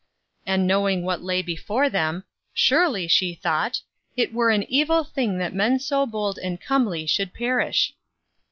[0.47, 2.23] And knowing what lay before them,
[2.55, 3.81] "surely," she thought,
[4.17, 7.93] "it were an evil thing that men so bold and comely should perish."